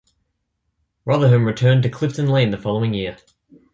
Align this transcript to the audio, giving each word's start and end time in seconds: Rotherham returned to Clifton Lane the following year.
Rotherham 1.05 1.45
returned 1.45 1.83
to 1.83 1.89
Clifton 1.89 2.27
Lane 2.27 2.49
the 2.49 2.57
following 2.57 2.95
year. 2.95 3.17